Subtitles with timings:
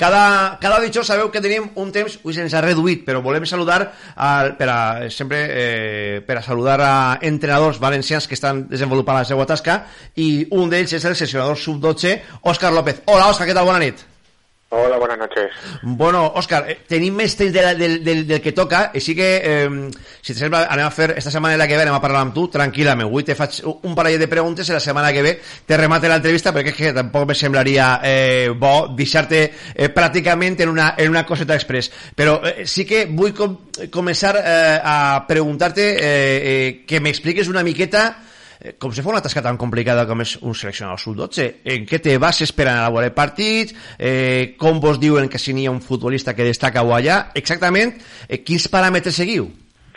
[0.00, 3.82] cada, cada dijous sabeu que tenim un temps, ui, se'ns ha reduït, però volem saludar
[4.16, 4.80] al, per a,
[5.12, 9.82] sempre eh, per a saludar a entrenadors valencians que estan desenvolupant la seva tasca
[10.16, 12.16] i un d'ells és el sessionador sub-12,
[12.48, 13.04] Òscar López.
[13.06, 13.68] Hola, Òscar, què tal?
[13.68, 14.09] Bona nit.
[14.72, 15.50] Hola, buenas noches.
[15.82, 19.88] Bueno, Òscar, eh, tenim més del, del, del que toca, així que, eh,
[20.22, 22.36] si te sembla, anem a fer, esta setmana la que ve anem a parlar amb
[22.36, 23.10] tu, tranquil·lament.
[23.10, 25.34] Avui te faig un parell de preguntes i la setmana que ve
[25.66, 29.42] te remate l'entrevista perquè és que tampoc me semblaria eh, bo deixar-te
[29.74, 31.90] eh, en una, en una coseta express.
[32.14, 33.58] Però eh, sí que vull com,
[33.90, 38.29] començar eh, a preguntar-te eh, eh, que m'expliques una miqueta
[38.78, 42.16] com se fa una tasca tan complicada com és un seleccionador sub-12, en què te
[42.20, 46.44] bases per elaborar partits, eh, com vos diuen que si n'hi ha un futbolista que
[46.44, 47.96] destaca o allà, exactament,
[48.28, 49.48] eh, quins paràmetres seguiu?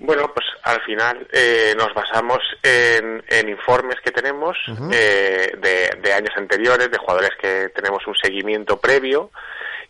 [0.00, 4.90] Bueno, pues al final eh, nos basamos en, en, informes que tenemos uh -huh.
[4.92, 9.30] eh, de, de, años anteriores, de jugadores que tenemos un seguimiento previo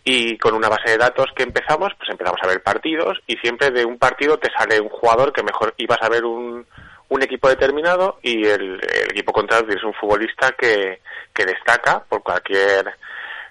[0.04, 3.70] y con una base de datos que empezamos, pues empezamos a ver partidos y siempre
[3.70, 6.66] de un partido te sale un jugador que mejor ibas a ver un,
[7.08, 11.00] un equipo determinado y el, equipo contrario es un futbolista que,
[11.32, 12.94] que destaca por cualquier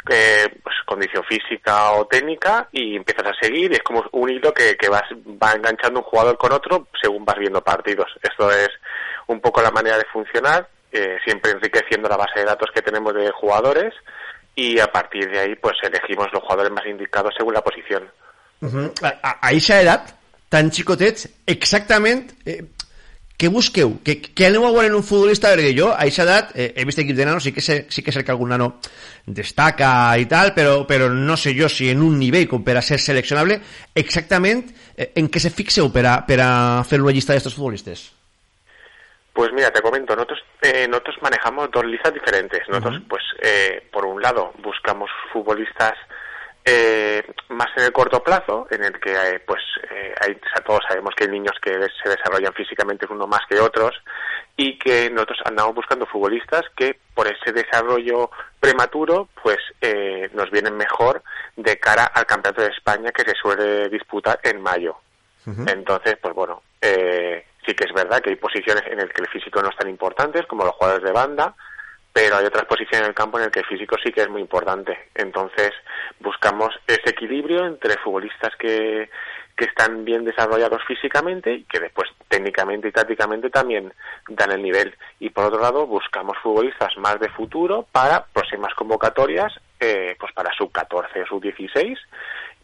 [0.10, 4.54] eh, pues, condición física o técnica y empiezas a seguir y es como un hilo
[4.54, 5.04] que, que vas,
[5.42, 8.10] va enganchando un jugador con otro según vas viendo partidos.
[8.22, 8.70] Esto es
[9.28, 13.14] un poco la manera de funcionar, eh, siempre enriqueciendo la base de datos que tenemos
[13.14, 13.94] de jugadores
[14.56, 18.10] y a partir de ahí pues elegimos los jugadores más indicados según la posición.
[18.62, 18.94] Uh -huh.
[19.04, 20.12] a, a, a esa edat,
[20.50, 22.32] tan xicotets, exactament...
[22.46, 22.64] Eh,
[23.38, 24.00] què busqueu?
[24.02, 25.52] Què, què aneu a veure en un futbolista?
[25.54, 28.02] Perquè jo, a aquesta edat, eh, he vist equips de nanos, sí que, sé, sí
[28.02, 28.72] que sé que algun nano
[29.26, 32.82] destaca i tal, però, però no sé jo si en un nivell com per a
[32.82, 33.60] ser seleccionable,
[33.94, 34.66] exactament
[34.96, 36.52] eh, en què se fixeu per a, per a
[36.90, 38.08] fer una llista d'estos futbolistes?
[39.38, 42.62] Pues mira, te comento, nosotros, eh, nosotros manejamos dos listas diferentes.
[42.68, 43.08] Nosotros, uh -huh.
[43.08, 45.94] pues, eh, por un lado, buscamos futbolistas
[46.66, 47.24] eh,
[47.58, 50.82] más en el corto plazo, en el que eh, pues eh, hay, o sea, todos
[50.88, 53.94] sabemos que hay niños que se desarrollan físicamente uno más que otros
[54.56, 58.30] y que nosotros andamos buscando futbolistas que por ese desarrollo
[58.60, 61.22] prematuro pues eh, nos vienen mejor
[61.56, 64.98] de cara al campeonato de España que se suele disputar en mayo.
[65.46, 65.72] Uh -huh.
[65.72, 69.30] Entonces, pues bueno, eh, sí que es verdad que hay posiciones en las que el
[69.30, 71.56] físico no es tan importante como los jugadores de banda,
[72.18, 74.28] pero hay otras posiciones en el campo en el que el físico sí que es
[74.28, 75.10] muy importante.
[75.14, 75.72] Entonces
[76.20, 79.08] buscamos ese equilibrio entre futbolistas que,
[79.56, 83.94] que están bien desarrollados físicamente y que después técnicamente y tácticamente también
[84.30, 84.98] dan el nivel.
[85.20, 90.52] Y por otro lado buscamos futbolistas más de futuro para próximas convocatorias, eh, pues para
[90.54, 92.00] sub 14 o sub 16,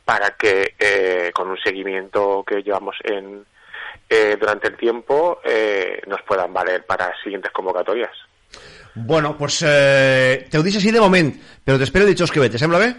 [0.03, 3.45] para que eh, con un seguimiento que llevamos en
[4.09, 8.32] eh, durante el tiempo eh, nos puedan valer para siguientes convocatorias.
[8.95, 11.31] Bueno, pues eh, te ho dic així de moment,
[11.65, 12.91] però t'espero dijous que ve, te sembla bé?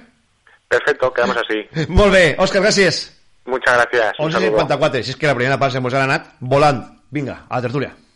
[0.69, 1.62] Perfecto, quedamos así.
[1.88, 3.05] Molt bé, Òscar, gràcies.
[3.47, 4.19] Muchas gracias.
[4.19, 6.83] 11.54, si és que la primera part se mos ha anat volant.
[7.15, 7.93] Vinga, a la tertúlia.